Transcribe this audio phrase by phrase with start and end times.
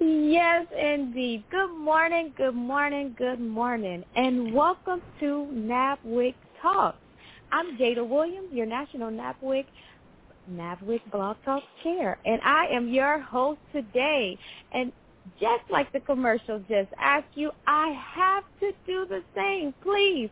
[0.00, 1.44] Yes, indeed.
[1.50, 6.98] Good morning, good morning, good morning, and welcome to NABWIC Talks.
[7.52, 9.66] I'm Jada Williams, your National NABWIC
[10.50, 14.38] NABWIC Blog Talk Chair, and I am your host today.
[14.72, 14.92] And
[15.40, 19.74] just like the commercial just asked you, I have to do the same.
[19.82, 20.30] Please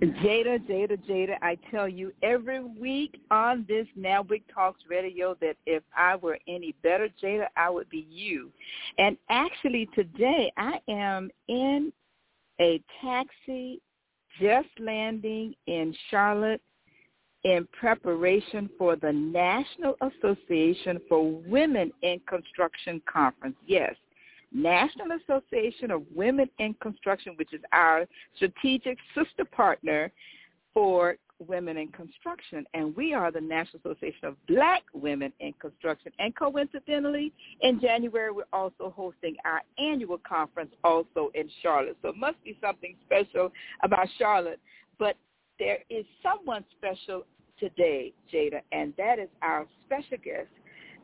[0.00, 5.82] Jada, Jada, Jada, I tell you every week on this NABWIC Talks Radio that if
[5.96, 8.50] I were any better, Jada, I would be you.
[8.98, 11.92] And actually today I am in
[12.60, 13.80] a taxi
[14.40, 16.62] just landing in Charlotte
[17.44, 23.56] in preparation for the National Association for Women in Construction Conference.
[23.66, 23.94] Yes,
[24.52, 28.06] National Association of Women in Construction, which is our
[28.36, 30.10] strategic sister partner
[30.72, 32.64] for women in construction.
[32.74, 36.12] And we are the National Association of Black Women in Construction.
[36.18, 41.96] And coincidentally, in January, we're also hosting our annual conference also in Charlotte.
[42.02, 43.52] So it must be something special
[43.82, 44.60] about Charlotte.
[44.98, 45.16] But
[45.58, 47.24] there is someone special
[47.58, 50.48] today, Jada, and that is our special guest,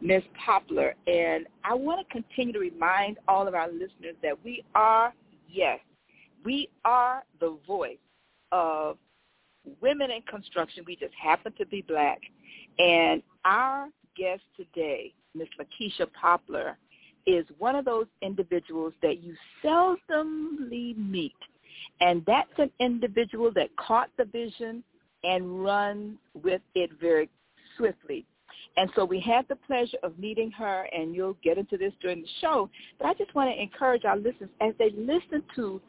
[0.00, 0.22] Ms.
[0.44, 0.94] Poplar.
[1.06, 5.14] And I want to continue to remind all of our listeners that we are,
[5.48, 5.80] yes,
[6.44, 7.96] we are the voice
[8.52, 8.98] of
[9.80, 10.84] women in construction.
[10.86, 12.20] We just happen to be black.
[12.78, 15.48] And our guest today, Ms.
[15.58, 16.76] Lakesha Poplar,
[17.26, 21.32] is one of those individuals that you seldomly meet.
[22.00, 24.84] And that's an individual that caught the vision
[25.22, 27.30] and runs with it very
[27.76, 28.26] swiftly.
[28.76, 32.22] And so we had the pleasure of meeting her, and you'll get into this during
[32.22, 32.68] the show.
[32.98, 35.80] But I just want to encourage our listeners as they listen to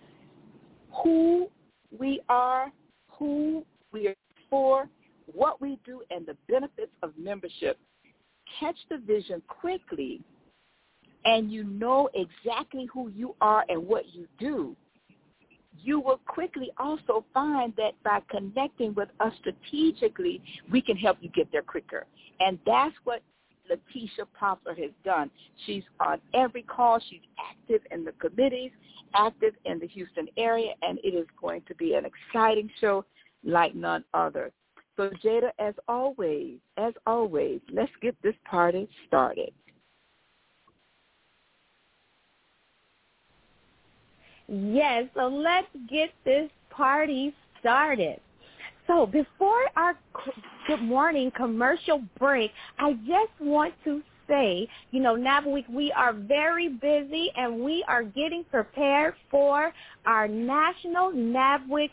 [1.04, 1.50] who
[1.98, 2.72] we are,
[3.10, 4.16] who we are
[4.50, 4.88] for,
[5.34, 7.80] what we do, and the benefits of membership.
[8.60, 10.22] Catch the vision quickly,
[11.26, 14.76] and you know exactly who you are and what you do
[15.86, 20.42] you will quickly also find that by connecting with us strategically,
[20.72, 22.06] we can help you get there quicker.
[22.40, 23.22] And that's what
[23.70, 25.32] Lakesha Poplar has done.
[25.66, 27.00] She's on every call.
[27.10, 28.72] She's active in the committees,
[29.14, 33.06] active in the Houston area, and it is going to be an exciting show
[33.44, 34.52] like none other.
[34.98, 39.52] So Jada, as always, as always, let's get this party started.
[44.48, 48.20] Yes, so let's get this party started.
[48.88, 49.98] So before our
[50.68, 56.70] good morning commercial break, I just want to say, you know, NABWIC, we are very
[56.70, 59.72] busy and we are getting prepared for
[60.06, 61.90] our National NABWIC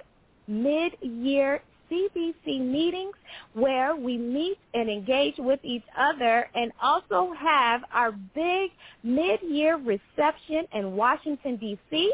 [0.48, 3.14] mid-year CBC meetings
[3.52, 8.70] where we meet and engage with each other and also have our big
[9.02, 12.12] mid-year reception in Washington, D.C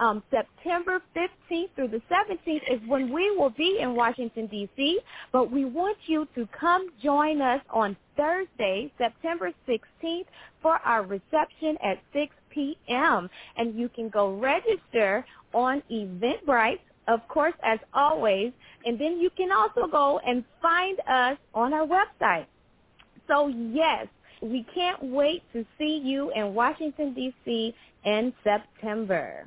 [0.00, 4.98] um, September 15th through the 17th is when we will be in Washington, D.C.,
[5.32, 10.26] but we want you to come join us on Thursday, September 16th
[10.62, 13.28] for our reception at 6 p.m.
[13.56, 18.52] And you can go register on Eventbrite, of course, as always,
[18.84, 22.46] and then you can also go and find us on our website.
[23.28, 24.06] So yes,
[24.42, 27.74] we can't wait to see you in Washington, D.C.
[28.04, 29.46] in September.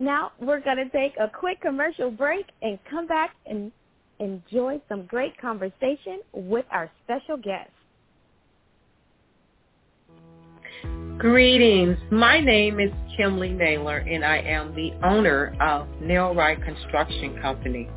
[0.00, 3.72] Now we're going to take a quick commercial break and come back and
[4.20, 7.70] enjoy some great conversation with our special guest.
[11.18, 11.96] Greetings.
[12.12, 17.88] My name is Kimley Naylor and I am the owner of Nailrite Construction Company.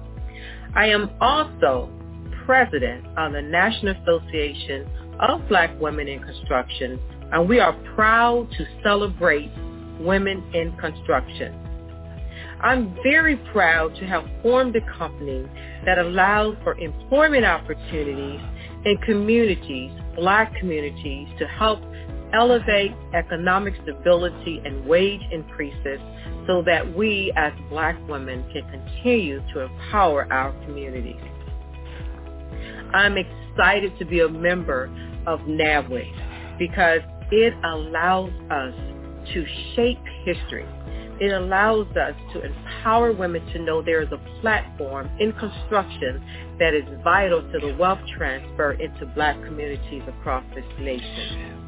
[0.75, 1.91] I am also
[2.45, 4.89] president of the National Association
[5.19, 6.99] of Black Women in Construction
[7.31, 9.51] and we are proud to celebrate
[9.99, 11.60] women in construction.
[12.61, 15.47] I'm very proud to have formed a company
[15.85, 18.39] that allows for employment opportunities
[18.85, 21.79] in communities, black communities, to help
[22.33, 25.99] elevate economic stability and wage increases
[26.45, 31.19] so that we as black women can continue to empower our communities.
[32.93, 34.85] I'm excited to be a member
[35.25, 38.73] of NABWIC because it allows us
[39.33, 40.65] to shape history
[41.21, 46.19] it allows us to empower women to know there is a platform in construction
[46.57, 51.61] that is vital to the wealth transfer into black communities across this nation.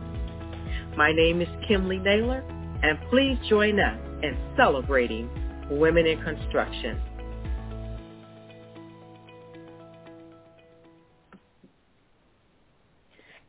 [0.98, 2.44] My name is Kimley Naylor,
[2.82, 5.30] and please join us in celebrating
[5.70, 7.00] women in construction.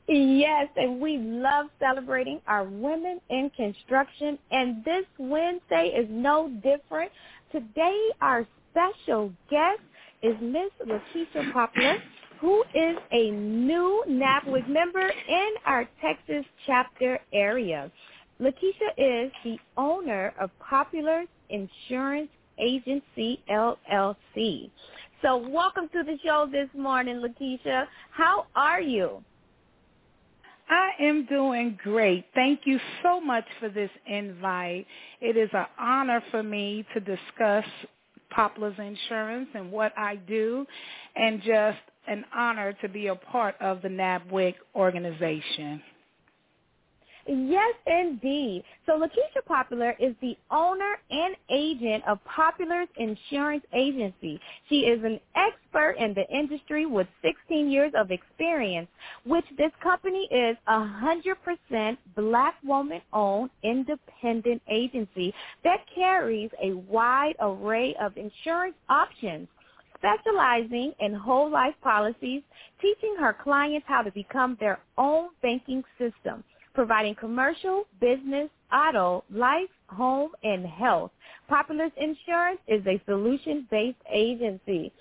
[0.07, 7.11] Yes, and we love celebrating our women in construction, and this Wednesday is no different.
[7.51, 9.81] Today, our special guest
[10.23, 11.97] is Miss Lakesha Poplar,
[12.39, 17.91] who is a new NABWIC member in our Texas chapter area.
[18.41, 22.29] Lakesha is the owner of Poplar Insurance
[22.59, 24.71] Agency, LLC.
[25.23, 27.87] So welcome to the show this morning, Lakesha.
[28.11, 29.25] How are you?
[30.69, 32.27] I am doing great.
[32.35, 34.87] Thank you so much for this invite.
[35.21, 37.65] It is an honor for me to discuss
[38.31, 40.67] Poplar's Insurance and what I do,
[41.17, 41.79] and just
[42.09, 45.83] an honor to be a part of the NABWIC organization.
[47.27, 48.65] Yes, indeed.
[48.87, 54.41] So Lakesha Poplar is the owner and agent of Poplar's Insurance Agency.
[54.69, 58.89] She is an expert in the industry with 16 years of experience,
[59.27, 60.79] which this company is a
[61.73, 69.49] 100% black woman-owned independent agency that carries a wide array of insurance options
[69.99, 72.43] specializing in whole life policies,
[72.81, 76.39] teaching her clients how to become their own banking system
[76.75, 81.11] providing commercial, business, auto, life, home, and health.
[81.51, 84.93] Poplar's Insurance is a solution-based agency.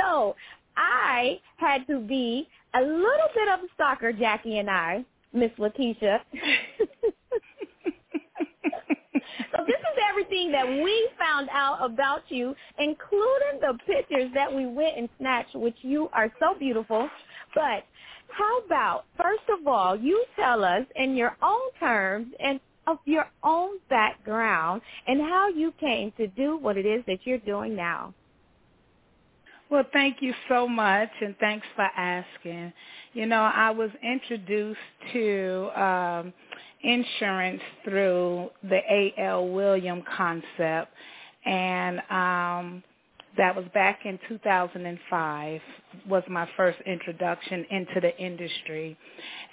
[0.00, 0.36] So
[0.76, 6.20] I had to be a little bit of a stalker, Jackie and I, Miss Lakesha.
[9.52, 14.66] So this is everything that we found out about you, including the pictures that we
[14.66, 17.08] went and snatched, which you are so beautiful.
[17.54, 17.84] But
[18.30, 23.26] how about, first of all, you tell us in your own terms and of your
[23.44, 28.14] own background and how you came to do what it is that you're doing now.
[29.70, 32.72] Well, thank you so much, and thanks for asking.
[33.12, 34.80] You know, I was introduced
[35.12, 36.32] to um,
[36.82, 39.48] insurance through the A.L.
[39.48, 40.92] William concept,
[41.44, 42.82] and um,
[43.36, 45.60] that was back in 2005
[46.08, 48.96] was my first introduction into the industry.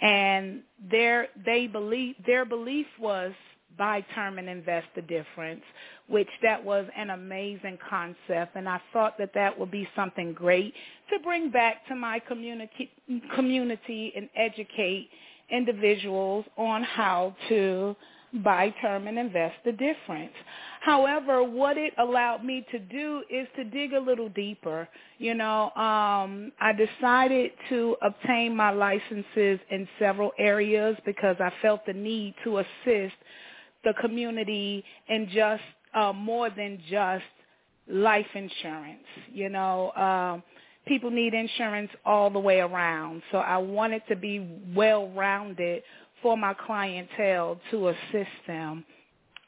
[0.01, 3.33] And their they believe their belief was
[3.77, 5.61] buy term and invest the difference
[6.07, 8.55] which that was an amazing concept.
[8.55, 10.73] And I thought that that would be something great
[11.11, 12.91] to bring back to my community
[13.35, 15.09] community and educate
[15.51, 17.95] individuals on how to
[18.43, 20.33] buy term and invest the difference.
[20.81, 24.87] However, what it allowed me to do is to dig a little deeper.
[25.17, 31.85] You know, um, I decided to obtain my licenses in several areas because I felt
[31.85, 33.15] the need to assist
[33.83, 35.63] the community in just
[35.93, 37.23] uh, more than just
[37.87, 39.05] life insurance.
[39.31, 40.43] You know, um,
[40.87, 43.21] people need insurance all the way around.
[43.31, 45.83] So I wanted to be well-rounded
[46.25, 48.83] for my clientele to assist them.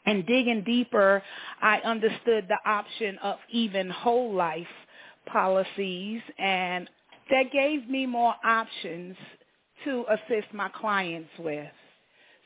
[0.06, 1.24] And digging deeper,
[1.60, 4.68] I understood the option of even whole life
[5.26, 6.88] policies, and
[7.32, 9.18] that gave me more options
[9.86, 11.68] to assist my clients with.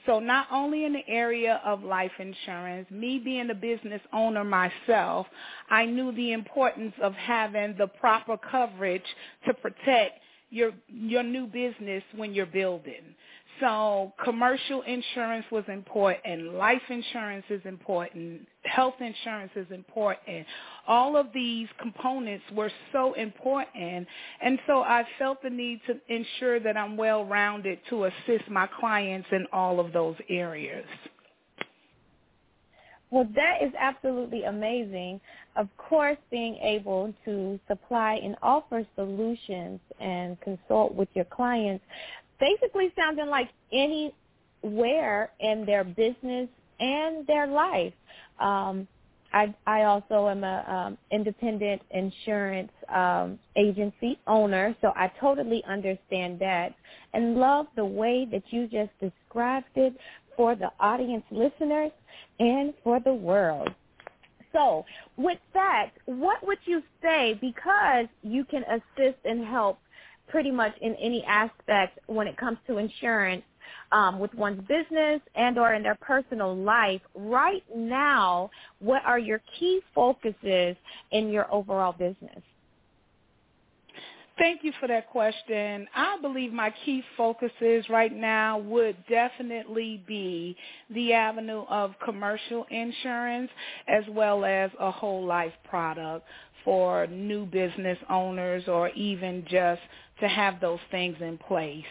[0.05, 5.27] So not only in the area of life insurance, me being a business owner myself,
[5.69, 9.03] I knew the importance of having the proper coverage
[9.45, 10.21] to protect
[10.51, 13.13] your your new business when you're building.
[13.61, 16.55] So commercial insurance was important.
[16.55, 18.47] Life insurance is important.
[18.65, 20.47] Health insurance is important.
[20.87, 24.07] All of these components were so important.
[24.43, 29.29] And so I felt the need to ensure that I'm well-rounded to assist my clients
[29.31, 30.87] in all of those areas.
[33.11, 35.21] Well, that is absolutely amazing.
[35.57, 41.83] Of course, being able to supply and offer solutions and consult with your clients
[42.41, 47.93] basically sounding like anywhere in their business and their life.
[48.39, 48.87] Um,
[49.33, 56.39] I, I also am a um, independent insurance um, agency owner, so I totally understand
[56.39, 56.75] that
[57.13, 59.93] and love the way that you just described it
[60.35, 61.91] for the audience listeners
[62.39, 63.69] and for the world.
[64.51, 64.83] So
[65.15, 69.79] with that, what would you say, because you can assist and help
[70.31, 73.43] pretty much in any aspect when it comes to insurance
[73.91, 77.01] um, with one's business and or in their personal life.
[77.15, 80.75] Right now, what are your key focuses
[81.11, 82.41] in your overall business?
[84.39, 85.87] Thank you for that question.
[85.95, 90.55] I believe my key focuses right now would definitely be
[90.89, 93.51] the avenue of commercial insurance
[93.87, 96.25] as well as a whole life product
[96.63, 99.81] for new business owners or even just
[100.21, 101.85] to have those things in place.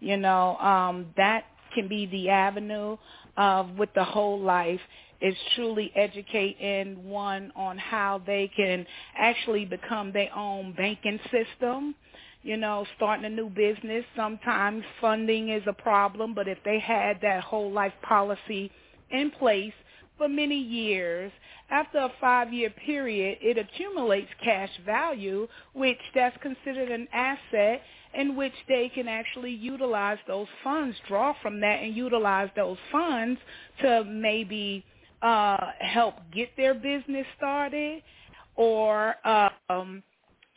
[0.00, 2.96] You know, um, that can be the avenue
[3.36, 4.80] of with the whole life
[5.20, 11.94] is truly educating one on how they can actually become their own banking system.
[12.42, 17.18] You know, starting a new business, sometimes funding is a problem, but if they had
[17.22, 18.70] that whole life policy
[19.10, 19.72] in place
[20.16, 21.32] for many years,
[21.70, 27.82] after a five-year period, it accumulates cash value, which that's considered an asset
[28.14, 33.38] in which they can actually utilize those funds, draw from that and utilize those funds
[33.82, 34.84] to maybe
[35.22, 38.02] uh, help get their business started
[38.54, 39.14] or
[39.68, 40.02] um,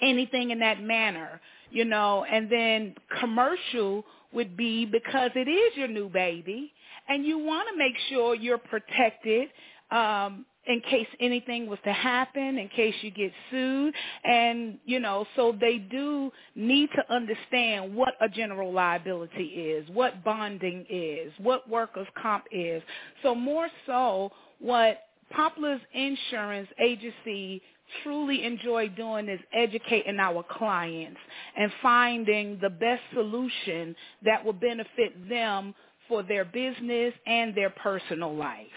[0.01, 2.25] anything in that manner, you know.
[2.31, 6.71] And then commercial would be because it is your new baby
[7.09, 9.49] and you want to make sure you're protected
[9.91, 13.93] um, in case anything was to happen, in case you get sued.
[14.23, 20.23] And, you know, so they do need to understand what a general liability is, what
[20.23, 22.83] bonding is, what workers' comp is.
[23.23, 24.99] So more so what
[25.35, 27.61] Poplar's Insurance Agency
[28.03, 31.19] truly enjoy doing is educating our clients
[31.57, 35.73] and finding the best solution that will benefit them
[36.09, 38.67] for their business and their personal life.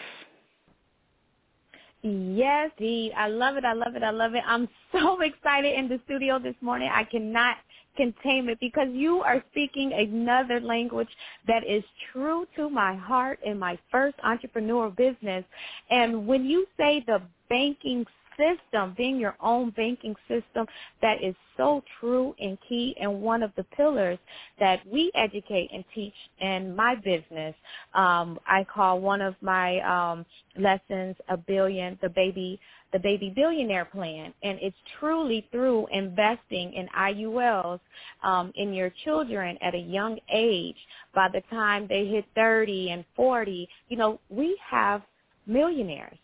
[2.03, 2.71] Yes.
[3.17, 3.65] I love it.
[3.65, 4.03] I love it.
[4.03, 4.43] I love it.
[4.47, 6.91] I'm so excited in the studio this morning.
[6.93, 7.57] I cannot
[7.97, 11.09] contain it because you are speaking another language
[11.47, 15.45] that is true to my heart in my first entrepreneur business.
[15.91, 20.67] And when you say the banking system, being your own banking system,
[21.03, 24.19] that is so true and key and one of the pillars
[24.61, 27.55] that we educate and teach in my business.
[27.95, 30.27] Um, I call one of my um,
[30.59, 32.61] lessons a billion, the baby,
[32.93, 37.81] the baby billionaire plan, and it's truly through investing in IULs
[38.23, 40.77] um, in your children at a young age.
[41.15, 45.03] By the time they hit 30 and 40, you know, we have
[45.47, 46.19] millionaires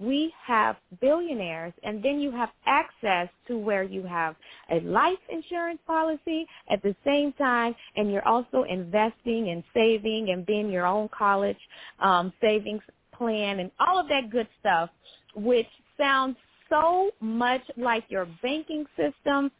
[0.00, 4.36] we have billionaires and then you have access to where you have
[4.72, 10.46] a life insurance policy at the same time and you're also investing and saving and
[10.46, 11.58] being your own college
[12.00, 12.82] um, savings
[13.16, 14.90] plan and all of that good stuff
[15.36, 16.36] which sounds
[16.70, 19.50] so much like your banking system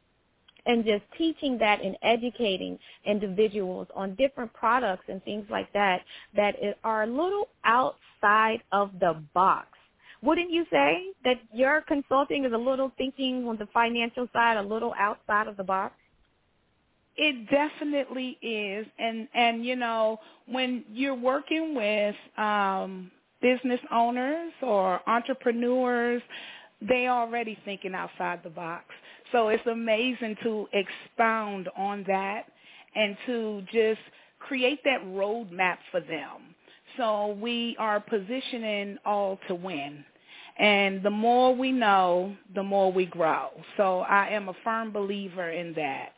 [0.66, 6.02] and just teaching that and educating individuals on different products and things like that
[6.36, 6.54] that
[6.84, 9.68] are a little outside of the box
[10.22, 14.62] wouldn't you say that your consulting is a little thinking on the financial side, a
[14.62, 15.94] little outside of the box?
[17.16, 23.10] It definitely is, and and you know when you're working with um,
[23.42, 26.22] business owners or entrepreneurs,
[26.88, 28.84] they already thinking outside the box.
[29.32, 32.44] So it's amazing to expound on that
[32.94, 34.00] and to just
[34.38, 36.54] create that roadmap for them.
[36.96, 40.04] So we are positioning all to win.
[40.58, 43.48] And the more we know, the more we grow.
[43.76, 46.12] So I am a firm believer in that.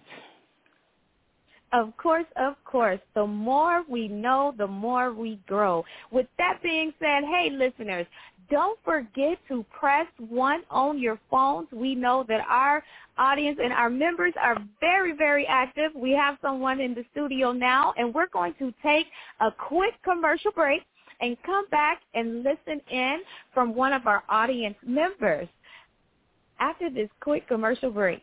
[1.73, 3.01] Of course, of course.
[3.15, 5.85] The more we know, the more we grow.
[6.11, 8.07] With that being said, hey listeners,
[8.51, 11.69] don't forget to press one on your phones.
[11.73, 12.83] We know that our
[13.17, 15.93] audience and our members are very, very active.
[15.95, 19.07] We have someone in the studio now, and we're going to take
[19.41, 20.83] a quick commercial break
[21.23, 23.19] and come back and listen in
[23.55, 25.49] from one of our audience members
[26.61, 28.23] after this quick commercial break.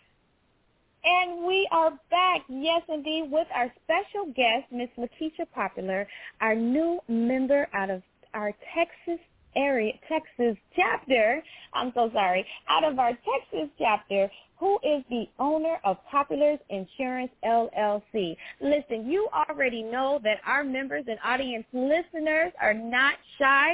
[1.03, 6.07] And we are back, yes indeed, with our special guest, Miss Lakesha Poplar,
[6.41, 8.03] our new member out of
[8.35, 9.19] our Texas
[9.55, 15.79] area, Texas chapter, I'm so sorry, out of our Texas chapter, who is the owner
[15.83, 18.37] of Poplar's Insurance LLC.
[18.61, 23.73] Listen, you already know that our members and audience listeners are not shy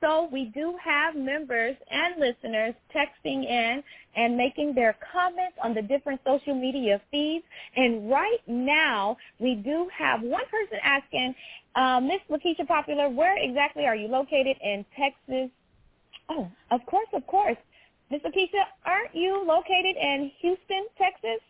[0.00, 3.82] so we do have members and listeners texting in
[4.16, 7.44] and making their comments on the different social media feeds.
[7.76, 11.34] And right now, we do have one person asking,
[11.74, 15.50] uh, Miss Lakesha Poplar, where exactly are you located in Texas?
[16.28, 17.56] Oh, of course, of course.
[18.10, 21.40] Miss Lakesha, aren't you located in Houston, Texas?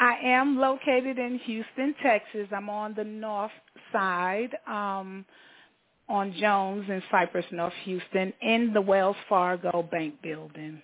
[0.00, 2.48] I am located in Houston, Texas.
[2.54, 3.50] I'm on the north
[3.92, 4.56] side.
[4.66, 5.24] Um,
[6.08, 10.80] on Jones in Cypress, North Houston, in the Wells Fargo Bank building.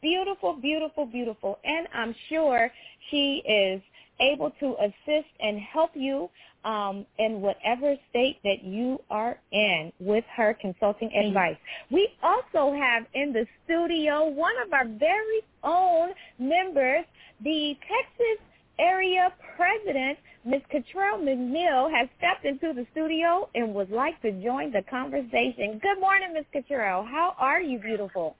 [0.00, 1.58] Beautiful, beautiful, beautiful.
[1.64, 2.70] And I'm sure
[3.10, 3.82] she is
[4.20, 6.30] able to assist and help you
[6.64, 11.56] um, in whatever state that you are in with her consulting advice.
[11.90, 17.04] We also have in the studio one of our very own members,
[17.42, 18.44] the Texas
[18.78, 20.60] area president Ms.
[20.70, 25.80] Cottrell McNeil has stepped into the studio and would like to join the conversation.
[25.80, 26.44] Good morning, Ms.
[26.52, 27.02] Cottrell.
[27.04, 28.36] How are you, beautiful?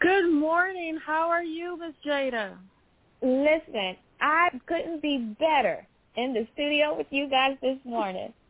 [0.00, 0.98] Good morning.
[1.04, 1.94] How are you, Ms.
[2.06, 2.56] Jada?
[3.20, 5.86] Listen, I couldn't be better.
[6.16, 8.32] in the studio with you guys this morning.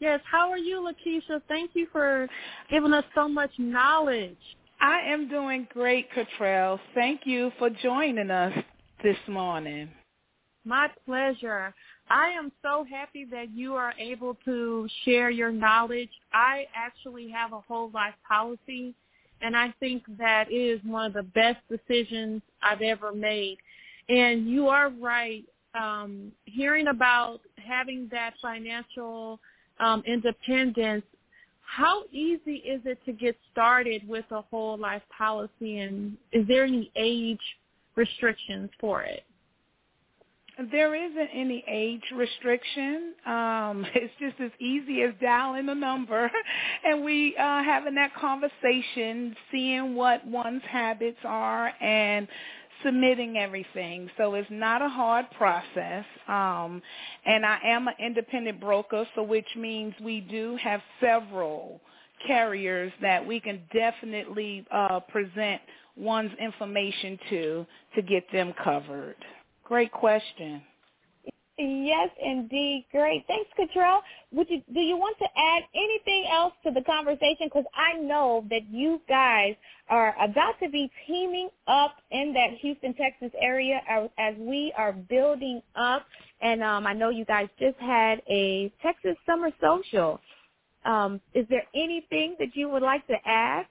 [0.00, 1.42] Yes, how are you, Lakesha?
[1.48, 2.28] Thank you for
[2.70, 4.36] giving us so much knowledge.
[4.80, 6.78] I am doing great, Cottrell.
[6.94, 8.52] Thank you for joining us
[9.02, 9.88] this morning.
[10.64, 11.72] My pleasure.
[12.10, 16.10] I am so happy that you are able to share your knowledge.
[16.32, 18.94] I actually have a whole life policy,
[19.40, 23.58] and I think that is one of the best decisions I've ever made.
[24.08, 25.44] And you are right.
[25.74, 29.38] Um, hearing about having that financial
[29.80, 31.04] um, independence,
[31.60, 36.64] how easy is it to get started with a whole life policy, and is there
[36.64, 37.38] any age
[37.98, 39.24] restrictions for it?
[40.72, 43.14] There isn't any age restriction.
[43.26, 46.30] Um, it's just as easy as dialing a number
[46.84, 52.26] and we uh, having that conversation, seeing what one's habits are and
[52.84, 54.10] submitting everything.
[54.16, 56.04] So it's not a hard process.
[56.28, 56.82] Um,
[57.26, 61.80] and I am an independent broker, so which means we do have several
[62.26, 65.60] carriers that we can definitely uh, present
[65.98, 69.16] one's information to to get them covered.
[69.64, 70.62] Great question.
[71.60, 72.86] Yes, indeed.
[72.92, 73.24] Great.
[73.26, 74.00] Thanks, Cottrell.
[74.30, 77.46] Would you, do you want to add anything else to the conversation?
[77.46, 79.56] Because I know that you guys
[79.88, 84.92] are about to be teaming up in that Houston, Texas area as, as we are
[84.92, 86.06] building up.
[86.40, 90.20] And um, I know you guys just had a Texas Summer Social.
[90.84, 93.66] Um, is there anything that you would like to add?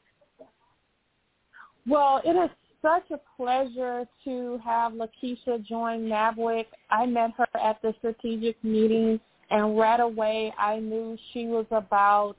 [1.87, 2.49] Well, it is
[2.81, 6.65] such a pleasure to have Lakesha join NABWIC.
[6.89, 9.19] I met her at the strategic meeting,
[9.49, 12.35] and right away I knew she was about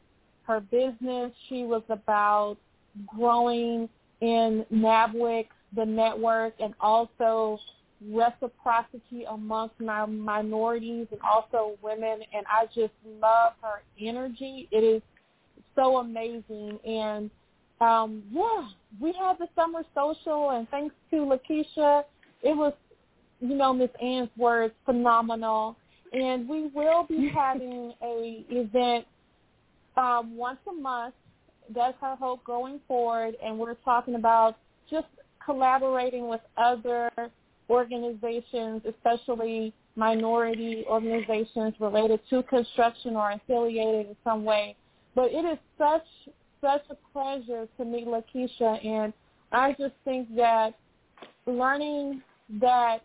[0.47, 1.33] her business.
[1.49, 2.59] She was about
[3.07, 3.89] growing
[4.21, 7.59] in NABWIC, the network, and also
[8.11, 12.21] reciprocity amongst my minorities and also women.
[12.35, 14.69] And I just love her energy.
[14.71, 15.03] It is
[15.75, 16.79] so amazing.
[16.87, 17.31] And
[17.81, 18.69] um, yeah,
[19.01, 22.03] we had the summer social, and thanks to Lakesha,
[22.43, 22.73] it was,
[23.41, 25.77] you know, Miss Ann's words, phenomenal.
[26.12, 29.07] And we will be having a event
[29.97, 31.14] um, once a month.
[31.75, 34.57] That's our hope going forward, and we're talking about
[34.91, 35.07] just
[35.45, 37.11] collaborating with other
[37.69, 44.77] organizations, especially minority organizations related to construction or affiliated in some way.
[45.14, 46.07] But it is such
[46.61, 49.12] such a pleasure to meet Lakesha, and
[49.53, 50.75] I just think that
[51.47, 52.23] learning
[52.61, 52.99] that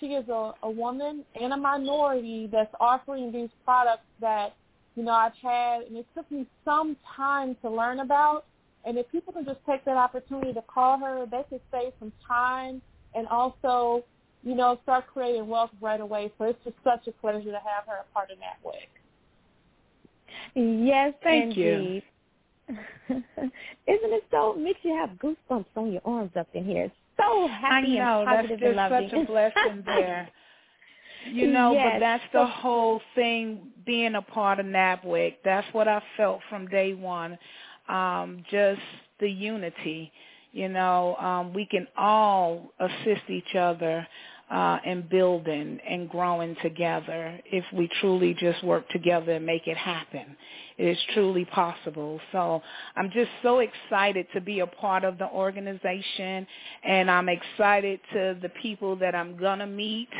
[0.00, 4.54] she is a, a woman and a minority that's offering these products that,
[4.94, 8.44] you know, I've had, and it took me some time to learn about.
[8.84, 12.12] And if people can just take that opportunity to call her, they could save some
[12.26, 12.80] time
[13.14, 14.04] and also,
[14.42, 16.32] you know, start creating wealth right away.
[16.38, 18.88] So it's just such a pleasure to have her a part of NABWIC.
[20.54, 21.94] Yes, Thank indeed.
[21.94, 22.02] you.
[23.08, 23.22] Isn't
[23.86, 24.54] it so?
[24.54, 26.90] Makes you have goosebumps on your arms up in here.
[27.16, 29.10] So happy I know and positive that's just and loving.
[29.10, 30.28] such a blessing there.
[31.32, 31.94] You know, yes.
[31.94, 35.36] but that's the whole thing being a part of NABWIC.
[35.44, 37.36] That's what I felt from day one.
[37.88, 38.80] Um, just
[39.20, 40.12] the unity.
[40.52, 44.06] You know, um, we can all assist each other
[44.50, 49.76] uh, and building and growing together if we truly just work together and make it
[49.76, 50.36] happen.
[50.78, 52.20] It is truly possible.
[52.32, 52.62] So
[52.94, 56.46] I'm just so excited to be a part of the organization
[56.84, 60.10] and I'm excited to the people that I'm going to meet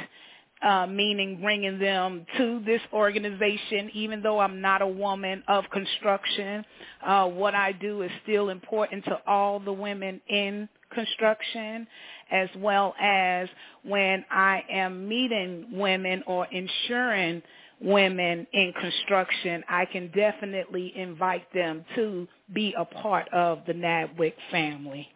[0.62, 6.64] uh, meaning bringing them to this organization, even though I'm not a woman of construction.
[7.06, 11.86] Uh, what I do is still important to all the women in construction,
[12.30, 13.48] as well as
[13.84, 17.42] when I am meeting women or insuring
[17.80, 24.34] women in construction, I can definitely invite them to be a part of the NABWIC
[24.50, 25.08] family.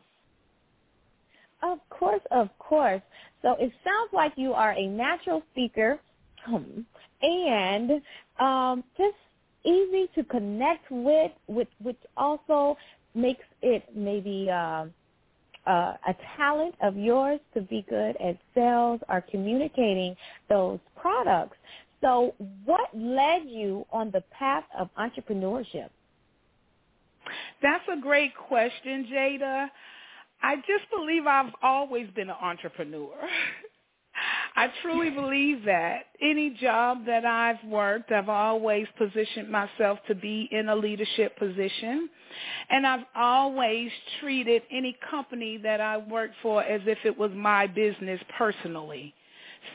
[1.62, 3.02] Of course, of course.
[3.42, 5.98] So it sounds like you are a natural speaker
[7.22, 7.90] and
[8.38, 9.16] um, just
[9.64, 12.76] easy to connect with, which, which also
[13.14, 14.86] makes it maybe uh,
[15.66, 20.16] uh, a talent of yours to be good at sales or communicating
[20.48, 21.56] those products.
[22.00, 25.90] So what led you on the path of entrepreneurship?
[27.62, 29.68] That's a great question, Jada.
[30.42, 33.14] I just believe I've always been an entrepreneur.
[34.56, 36.06] I truly believe that.
[36.20, 42.08] Any job that I've worked, I've always positioned myself to be in a leadership position.
[42.70, 47.66] And I've always treated any company that I worked for as if it was my
[47.66, 49.14] business personally.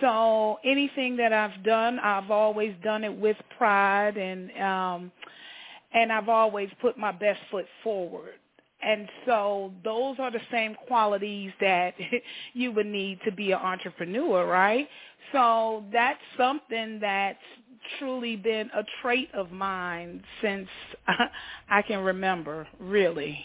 [0.02, 5.12] So anything that I've done, I've always done it with pride and um
[5.94, 8.34] and I've always put my best foot forward.
[8.86, 11.96] And so those are the same qualities that
[12.54, 14.88] you would need to be an entrepreneur, right?
[15.32, 17.40] So that's something that's
[17.98, 20.68] truly been a trait of mine since
[21.70, 23.40] I can remember, really,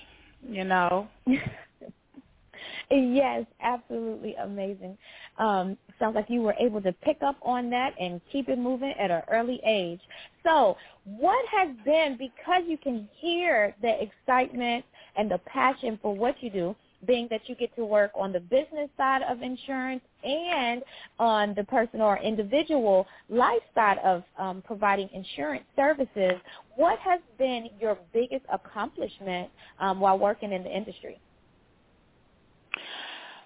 [0.47, 1.09] you know.
[2.91, 4.99] yes, absolutely amazing.
[5.39, 8.93] Um, sounds like you were able to pick up on that and keep it moving
[8.99, 10.01] at an early age.
[10.45, 14.85] So what has been, because you can hear the excitement
[15.17, 18.41] and the passion for what you do, being that you get to work on the
[18.41, 20.83] business side of insurance and
[21.19, 26.35] on the personal or individual life side of um, providing insurance services,
[26.77, 31.21] what has been your biggest accomplishment um, while working in the industry?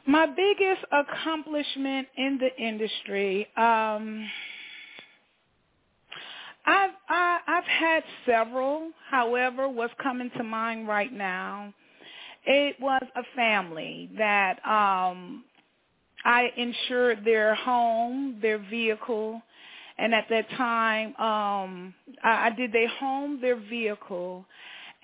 [0.07, 4.29] My biggest accomplishment in the industry, um,
[6.67, 8.91] I've I, I've had several.
[9.11, 11.73] However, what's coming to mind right now,
[12.47, 15.45] it was a family that um,
[16.25, 19.43] I insured their home, their vehicle,
[19.99, 24.45] and at that time, um, I, I did their home, their vehicle,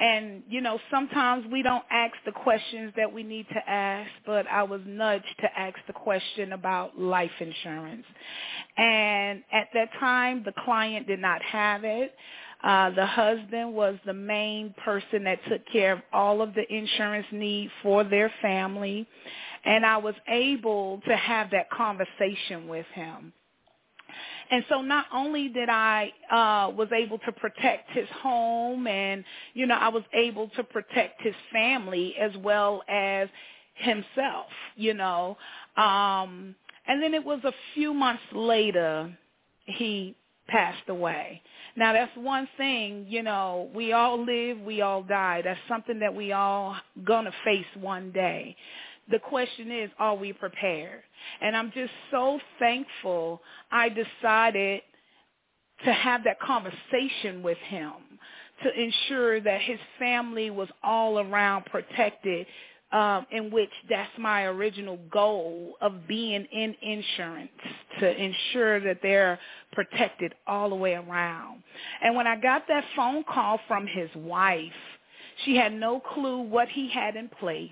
[0.01, 4.47] and, you know, sometimes we don't ask the questions that we need to ask, but
[4.47, 8.07] I was nudged to ask the question about life insurance.
[8.79, 12.15] And at that time, the client did not have it.
[12.65, 17.27] Uh, the husband was the main person that took care of all of the insurance
[17.31, 19.07] need for their family.
[19.67, 23.35] And I was able to have that conversation with him.
[24.51, 29.67] And so not only did I uh was able to protect his home and you
[29.67, 33.29] know I was able to protect his family as well as
[33.75, 35.37] himself, you know.
[35.77, 36.55] Um
[36.87, 39.17] and then it was a few months later
[39.67, 40.17] he
[40.49, 41.43] passed away.
[41.77, 45.43] Now that's one thing, you know, we all live, we all die.
[45.45, 48.57] That's something that we all gonna face one day
[49.11, 51.03] the question is, are we prepared?
[51.41, 54.83] And I'm just so thankful I decided
[55.85, 57.93] to have that conversation with him
[58.63, 62.47] to ensure that his family was all around protected
[62.93, 67.51] um, in which that's my original goal of being in insurance
[68.01, 69.39] to ensure that they're
[69.73, 71.63] protected all the way around.
[72.03, 74.73] And when I got that phone call from his wife,
[75.45, 77.71] she had no clue what he had in place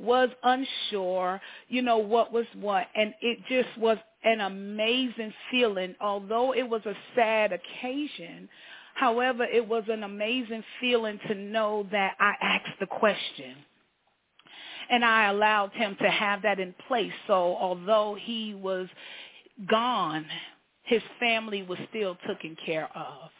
[0.00, 2.86] was unsure, you know, what was what.
[2.94, 5.94] And it just was an amazing feeling.
[6.00, 8.48] Although it was a sad occasion,
[8.94, 13.56] however, it was an amazing feeling to know that I asked the question.
[14.90, 17.12] And I allowed him to have that in place.
[17.26, 18.88] So although he was
[19.68, 20.26] gone,
[20.82, 23.30] his family was still taken care of.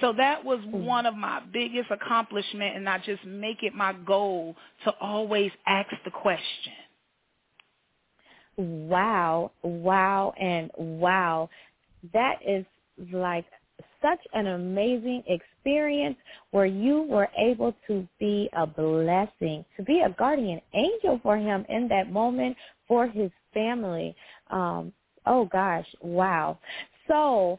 [0.00, 0.84] So that was mm.
[0.84, 5.90] one of my biggest accomplishment and I just make it my goal to always ask
[6.04, 6.72] the question.
[8.56, 11.48] Wow, wow, and wow.
[12.12, 12.66] That is
[13.12, 13.46] like
[14.02, 16.16] such an amazing experience
[16.50, 21.64] where you were able to be a blessing, to be a guardian angel for him
[21.68, 22.56] in that moment
[22.88, 24.14] for his family.
[24.50, 24.92] Um,
[25.24, 26.58] oh gosh, wow.
[27.08, 27.58] So,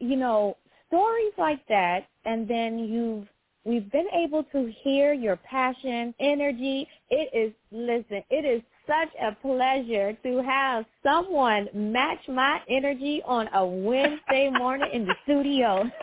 [0.00, 0.56] you know,
[0.94, 3.26] stories like that, and then you've
[3.64, 6.86] we've been able to hear your passion, energy.
[7.10, 13.48] It is listen, it is such a pleasure to have someone match my energy on
[13.54, 15.84] a Wednesday morning in the studio.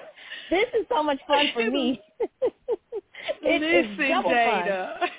[0.50, 2.02] This is so much fun for me.
[2.20, 5.00] it Listen, is double Jada.
[5.00, 5.10] fun.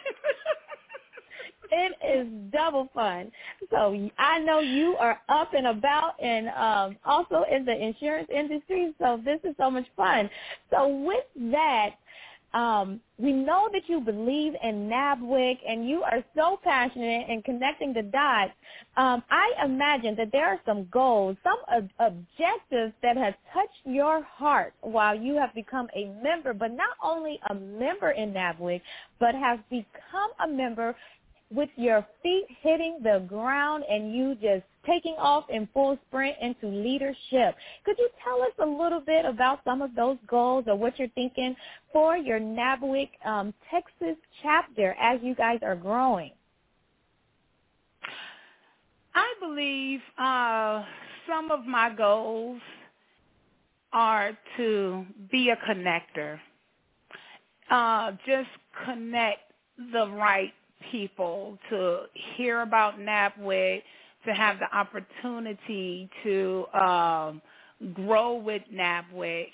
[1.73, 3.33] It is double fun.
[3.71, 8.95] So I know you are up and about and um, also in the insurance industry.
[9.01, 10.31] So this is so much fun.
[10.71, 11.97] So with that,
[12.55, 17.95] um, we know that you believe in NABWIC and you are so passionate in connecting
[17.95, 18.53] the dots.
[18.97, 24.23] Um, I imagine that there are some goals, some ob- objectives that have touched your
[24.25, 28.83] heart while you have become a member, but not only a member in NABWIC,
[29.21, 30.97] but have become a member
[31.55, 36.67] with your feet hitting the ground and you just taking off in full sprint into
[36.67, 37.55] leadership.
[37.85, 41.09] Could you tell us a little bit about some of those goals or what you're
[41.09, 41.55] thinking
[41.93, 46.33] for your NABWIC um, Texas chapter as you guys are growing?
[49.15, 50.85] I believe uh,
[51.29, 52.61] some of my goals
[53.93, 56.39] are to be a connector.
[57.71, 58.49] Uh, just
[58.85, 59.53] connect
[59.93, 60.53] the right
[60.91, 62.03] people to
[62.37, 63.83] hear about NABWIC,
[64.27, 67.43] to have the opportunity to um,
[67.95, 69.49] grow with NABWIC.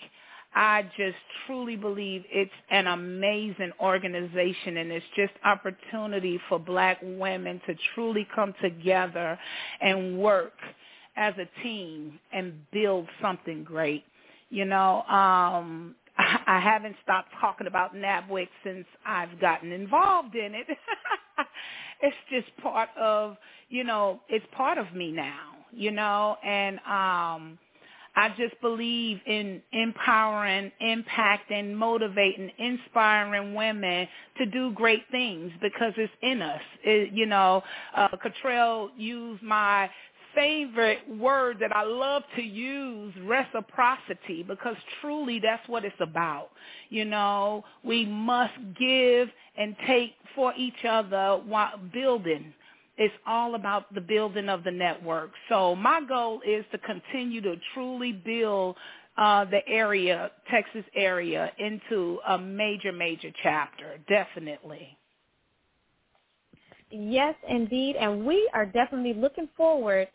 [0.55, 7.61] I just truly believe it's an amazing organization and it's just opportunity for black women
[7.67, 9.39] to truly come together
[9.81, 10.55] and work
[11.17, 14.05] as a team and build something great.
[14.51, 20.67] You know, um, I haven't stopped talking about NABWIC since I've gotten involved in it.
[22.03, 23.37] it's just part of,
[23.69, 27.59] you know, it's part of me now, you know, and um
[28.17, 36.13] I just believe in empowering, impacting, motivating, inspiring women to do great things because it's
[36.23, 36.61] in us.
[36.83, 37.63] It, you know,
[37.97, 39.89] uh, Cottrell used my
[40.39, 46.51] favorite word that I love to use, reciprocity, because truly that's what it's about.
[46.91, 52.55] You know, we must give and take for each other while building.
[52.97, 55.33] It's all about the building of the network.
[55.49, 58.77] So my goal is to continue to truly build
[59.17, 64.97] uh, the area, Texas area, into a major, major chapter, definitely.
[66.91, 67.97] Yes, indeed.
[67.97, 70.09] And we are definitely looking forward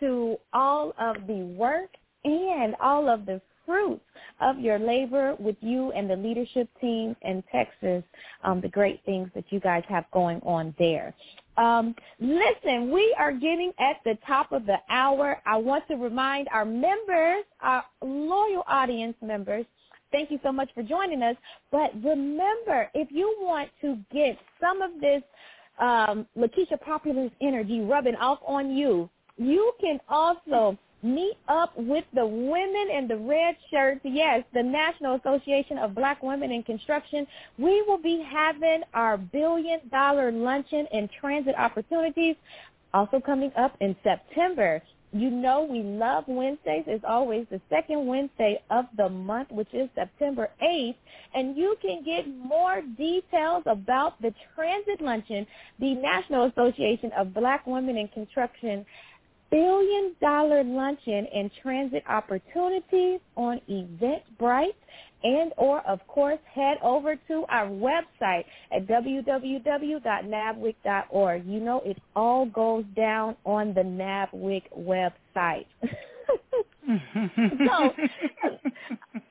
[0.00, 1.90] to all of the work
[2.24, 4.02] and all of the fruits
[4.40, 8.02] of your labor with you and the leadership team in Texas,
[8.42, 11.14] um, the great things that you guys have going on there.
[11.58, 15.42] Um, listen, we are getting at the top of the hour.
[15.44, 19.66] I want to remind our members, our loyal audience members,
[20.12, 21.36] thank you so much for joining us.
[21.70, 25.22] But remember, if you want to get some of this
[25.78, 32.26] um, Lakesha Poplar's energy rubbing off on you, you can also meet up with the
[32.26, 34.00] women in the red shirts.
[34.04, 37.26] Yes, the National Association of Black Women in Construction.
[37.58, 42.36] We will be having our billion dollar luncheon and transit opportunities
[42.94, 44.82] also coming up in September.
[45.12, 46.84] You know we love Wednesdays.
[46.86, 50.96] It's always the second Wednesday of the month, which is September 8th.
[51.34, 55.46] And you can get more details about the Transit Luncheon,
[55.80, 58.84] the National Association of Black Women in Construction
[59.50, 64.74] billion dollar luncheon and transit opportunities on Eventbrite
[65.24, 71.46] and or of course head over to our website at www.nabwic.org.
[71.46, 75.66] You know it all goes down on the NABWIC website.
[76.86, 76.86] so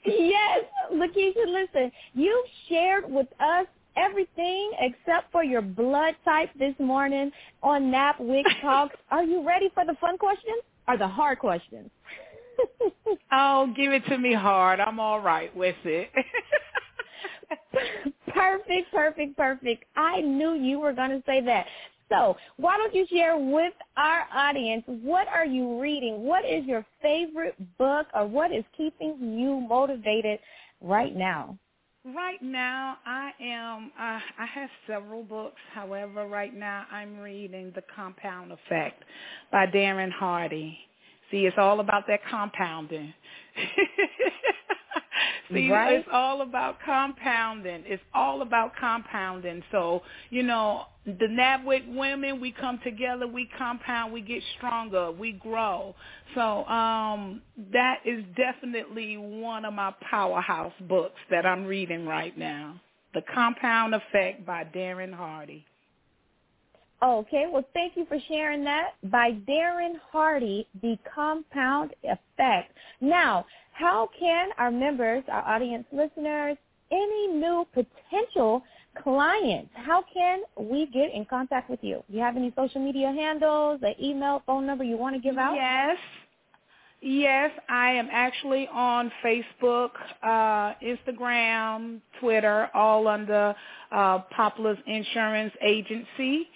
[0.06, 3.66] yes, Lakesha, listen, you've shared with us
[3.98, 7.32] everything except for your blood type this morning
[7.64, 8.96] on NABWIC Talks.
[9.12, 11.90] Are you ready for the fun questions or the hard questions?
[13.32, 14.80] oh, give it to me hard.
[14.80, 16.10] I'm all right with it.
[18.34, 19.86] perfect, perfect, perfect.
[19.96, 21.66] I knew you were going to say that.
[22.10, 26.24] So why don't you share with our audience what are you reading?
[26.24, 30.40] What is your favorite book or what is keeping you motivated
[30.82, 31.58] right now?
[32.16, 33.92] Right now, I am.
[34.00, 35.60] Uh, I have several books.
[35.74, 39.04] However, right now I'm reading The Compound Effect
[39.52, 40.78] by Darren Hardy.
[41.32, 43.14] See, it's all about that compounding.
[45.54, 45.96] See, right?
[45.96, 47.84] it's all about compounding.
[47.86, 49.62] It's all about compounding.
[49.72, 55.32] So, you know, the NABWIC women, we come together, we compound, we get stronger, we
[55.32, 55.96] grow.
[56.36, 57.42] So um,
[57.72, 62.82] that is definitely one of my powerhouse books that I'm reading right now.
[63.14, 65.66] The Compound Effect by Darren Hardy.
[67.02, 68.96] Okay, well, thank you for sharing that.
[69.06, 72.74] By Darren Hardy, The Compound Effect.
[73.00, 76.58] Now, how can our members, our audience listeners,
[76.92, 78.62] any new potential
[79.04, 82.04] clients, how can we get in contact with you?
[82.10, 85.38] Do you have any social media handles, an email, phone number you want to give
[85.38, 85.56] out?
[85.56, 85.98] Yes.
[87.00, 89.92] Yes, I am actually on Facebook,
[90.24, 93.54] uh, Instagram, Twitter, all under
[93.92, 96.48] uh, Poplar's Insurance Agency,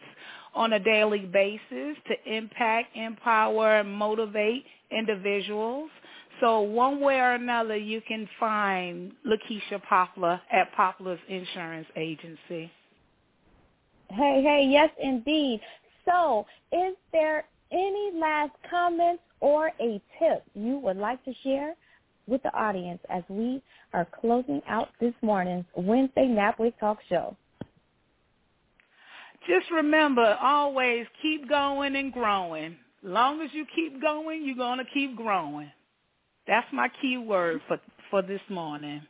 [0.55, 5.91] on a daily basis to impact, empower, and motivate individuals.
[6.39, 12.71] So one way or another, you can find Lakesha Poplar at Poplar's Insurance Agency.
[14.09, 15.61] Hey, hey, yes, indeed.
[16.05, 21.75] So is there any last comments or a tip you would like to share
[22.27, 23.61] with the audience as we
[23.93, 27.35] are closing out this morning's Wednesday NABWIC Talk Show?
[29.47, 32.77] Just remember, always keep going and growing.
[33.03, 35.71] Long as you keep going, you're going to keep growing.
[36.47, 37.79] That's my key word for,
[38.09, 39.01] for this morning.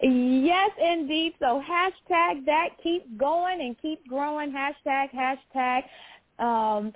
[0.00, 1.34] Yes, indeed.
[1.38, 2.68] So hashtag that.
[2.82, 4.52] Keep going and keep growing.
[4.52, 5.82] Hashtag, hashtag.
[6.38, 6.92] Um,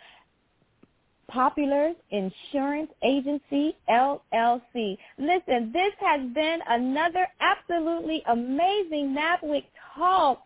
[1.28, 4.98] Poplar Insurance Agency, LLC.
[5.16, 9.64] Listen, this has been another absolutely amazing NABWIC
[9.96, 10.42] Talk